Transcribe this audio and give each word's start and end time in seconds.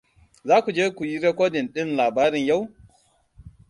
Za 0.47 0.57
ku 0.63 0.69
je 0.77 0.85
ku 0.95 1.01
yi 1.09 1.15
rikodin 1.23 1.65
ɗin 1.73 1.89
labarin 1.97 2.45
yau? 2.49 2.61